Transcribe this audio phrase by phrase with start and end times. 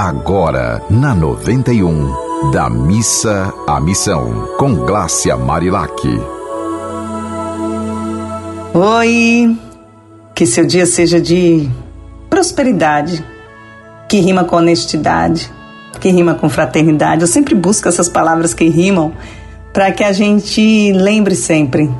[0.00, 5.90] Agora, na 91, da missa à missão, com Glácia Marilac.
[8.72, 9.58] Oi,
[10.36, 11.68] que seu dia seja de
[12.30, 13.26] prosperidade,
[14.08, 15.50] que rima com honestidade,
[16.00, 17.22] que rima com fraternidade.
[17.22, 19.12] Eu sempre busco essas palavras que rimam
[19.72, 21.90] para que a gente lembre sempre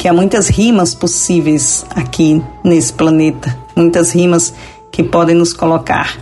[0.00, 4.52] que há muitas rimas possíveis aqui nesse planeta, muitas rimas
[4.90, 6.18] que podem nos colocar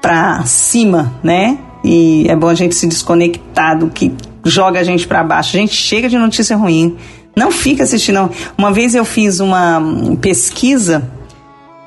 [0.00, 1.58] para cima, né?
[1.84, 4.12] E é bom a gente se desconectar do que
[4.44, 5.56] joga a gente para baixo.
[5.56, 6.96] A gente chega de notícia ruim,
[7.36, 8.30] não fica assistindo.
[8.56, 9.80] Uma vez eu fiz uma
[10.20, 11.08] pesquisa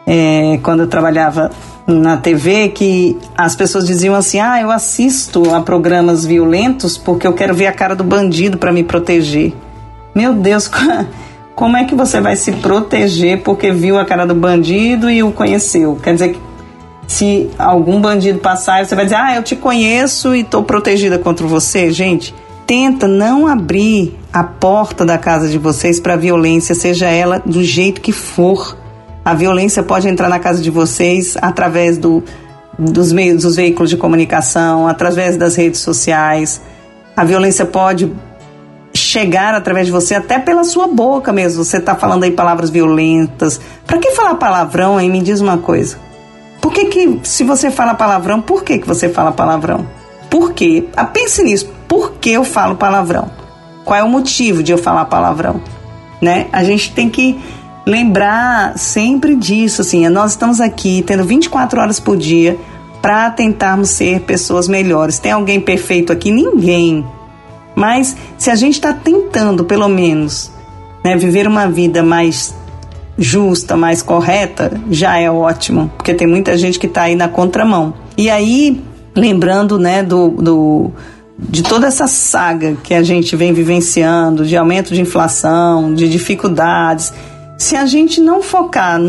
[0.05, 1.51] é, quando eu trabalhava
[1.87, 7.33] na TV que as pessoas diziam assim: ah, eu assisto a programas violentos porque eu
[7.33, 9.53] quero ver a cara do bandido para me proteger.
[10.15, 10.69] Meu Deus,
[11.55, 15.31] como é que você vai se proteger porque viu a cara do bandido e o
[15.31, 15.97] conheceu?
[16.01, 16.50] Quer dizer que
[17.11, 21.45] se algum bandido passar, você vai dizer: ah, eu te conheço e estou protegida contra
[21.45, 22.33] você, gente.
[22.65, 27.99] Tenta não abrir a porta da casa de vocês para violência, seja ela do jeito
[27.99, 28.77] que for
[29.25, 32.23] a violência pode entrar na casa de vocês através do,
[32.79, 36.61] dos meios dos veículos de comunicação, através das redes sociais.
[37.15, 38.09] A violência pode
[38.93, 41.61] chegar através de você até pela sua boca mesmo.
[41.65, 43.59] Você está falando aí palavras violentas.
[43.85, 45.09] Para que falar palavrão aí?
[45.09, 46.10] Me diz uma coisa.
[46.61, 49.85] Por que, que se você fala palavrão, por que, que você fala palavrão?
[50.29, 50.85] Por quê?
[50.95, 51.69] Ah, pense nisso.
[51.87, 53.29] Por que eu falo palavrão?
[53.83, 55.59] Qual é o motivo de eu falar palavrão?
[56.21, 56.47] Né?
[56.53, 57.37] A gente tem que
[57.85, 62.57] lembrar sempre disso, assim, nós estamos aqui tendo 24 horas por dia
[63.01, 65.17] para tentarmos ser pessoas melhores.
[65.17, 66.31] Tem alguém perfeito aqui?
[66.31, 67.05] Ninguém.
[67.75, 70.51] Mas se a gente está tentando, pelo menos,
[71.03, 72.53] né, viver uma vida mais
[73.21, 77.93] justa, mais correta, já é ótimo, porque tem muita gente que está aí na contramão.
[78.17, 78.81] E aí,
[79.15, 80.91] lembrando, né, do, do
[81.37, 87.13] de toda essa saga que a gente vem vivenciando, de aumento de inflação, de dificuldades,
[87.57, 88.99] se a gente não focar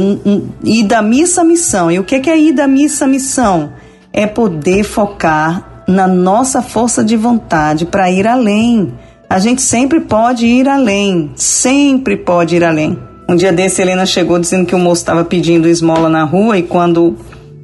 [0.62, 3.72] ir da missa à missão, e o que é ir da missa à missão?
[4.12, 8.92] É poder focar na nossa força de vontade para ir além.
[9.28, 12.98] A gente sempre pode ir além, sempre pode ir além.
[13.28, 16.62] Um dia desse, Helena chegou dizendo que o moço estava pedindo esmola na rua e
[16.62, 17.16] quando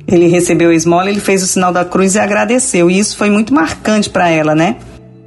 [0.06, 2.90] ele recebeu a esmola, ele fez o sinal da cruz e agradeceu.
[2.90, 4.76] E isso foi muito marcante para ela, né?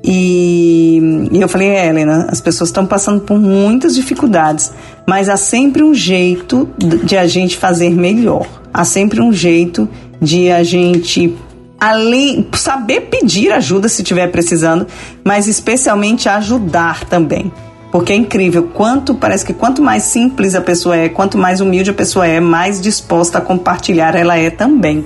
[0.04, 4.72] E, e eu falei, é, Helena, as pessoas estão passando por muitas dificuldades,
[5.08, 8.48] mas há sempre um jeito de a gente fazer melhor.
[8.74, 9.88] Há sempre um jeito
[10.20, 11.36] de a gente
[11.80, 14.88] além saber pedir ajuda se estiver precisando,
[15.24, 17.52] mas especialmente ajudar também.
[17.92, 21.90] Porque é incrível quanto parece que quanto mais simples a pessoa é, quanto mais humilde
[21.90, 25.06] a pessoa é, mais disposta a compartilhar ela é também.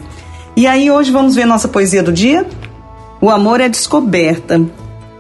[0.56, 2.46] E aí hoje vamos ver nossa poesia do dia?
[3.20, 4.62] O amor é descoberta.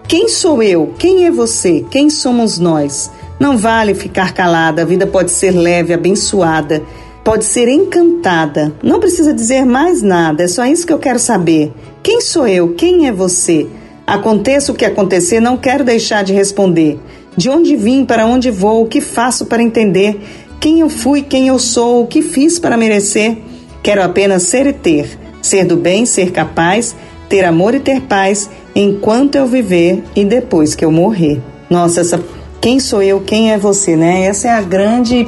[0.07, 0.93] Quem sou eu?
[0.99, 1.83] Quem é você?
[1.89, 3.09] Quem somos nós?
[3.39, 6.83] Não vale ficar calada, a vida pode ser leve, abençoada,
[7.23, 8.71] pode ser encantada.
[8.83, 11.73] Não precisa dizer mais nada, é só isso que eu quero saber.
[12.03, 12.75] Quem sou eu?
[12.75, 13.67] Quem é você?
[14.05, 16.99] Aconteça o que acontecer, não quero deixar de responder.
[17.37, 20.19] De onde vim, para onde vou, o que faço para entender?
[20.59, 23.37] Quem eu fui, quem eu sou, o que fiz para merecer?
[23.83, 26.95] Quero apenas ser e ter, ser do bem, ser capaz,
[27.29, 31.41] ter amor e ter paz enquanto eu viver e depois que eu morrer.
[31.69, 32.23] Nossa, essa
[32.61, 34.25] quem sou eu, quem é você, né?
[34.25, 35.27] Essa é a grande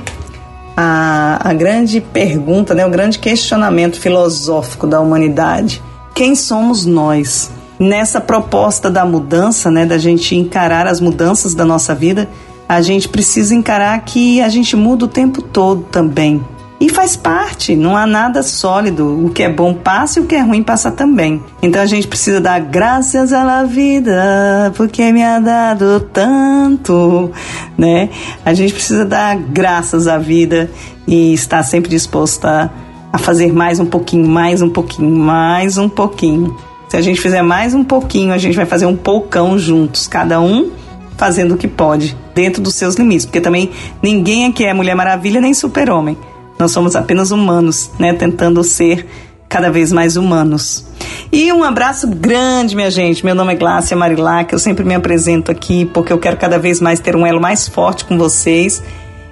[0.75, 2.85] a, a grande pergunta, né?
[2.85, 5.81] O grande questionamento filosófico da humanidade.
[6.15, 7.51] Quem somos nós?
[7.79, 12.27] Nessa proposta da mudança, né, da gente encarar as mudanças da nossa vida,
[12.67, 16.43] a gente precisa encarar que a gente muda o tempo todo também.
[16.79, 19.25] E faz parte, não há nada sólido.
[19.25, 21.41] O que é bom passa e o que é ruim passa também.
[21.61, 27.31] Então a gente precisa dar graças à vida, porque me ha dado tanto,
[27.75, 28.09] né?
[28.45, 30.69] A gente precisa dar graças à vida
[31.07, 32.71] e estar sempre disposta
[33.11, 36.55] a fazer mais um pouquinho, mais um pouquinho, mais um pouquinho.
[36.87, 40.39] Se a gente fizer mais um pouquinho, a gente vai fazer um poucão juntos, cada
[40.39, 40.71] um
[41.17, 45.41] fazendo o que pode, dentro dos seus limites, porque também ninguém aqui é Mulher Maravilha
[45.41, 46.17] nem Super-Homem.
[46.57, 48.13] Nós somos apenas humanos, né?
[48.13, 49.05] Tentando ser
[49.49, 50.85] cada vez mais humanos.
[51.31, 53.25] E um abraço grande, minha gente.
[53.25, 54.51] Meu nome é Glácia Marilac.
[54.51, 57.67] Eu sempre me apresento aqui porque eu quero cada vez mais ter um elo mais
[57.67, 58.81] forte com vocês.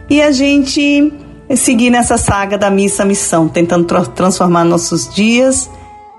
[0.09, 1.11] E a gente
[1.55, 5.69] seguir nessa saga da missa missão, tentando transformar nossos dias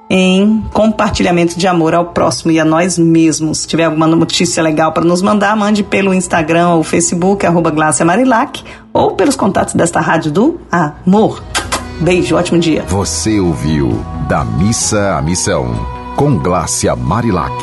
[0.08, 3.58] em compartilhamento de amor ao próximo e a nós mesmos.
[3.58, 7.72] Se tiver alguma notícia legal para nos mandar, mande pelo Instagram ou Facebook, arroba
[8.04, 8.62] Marilac,
[8.92, 11.42] ou pelos contatos desta rádio do amor.
[12.00, 12.84] Beijo, ótimo dia.
[12.88, 15.66] Você ouviu Da Missa à Missão,
[16.14, 17.54] com Glácia Marilac.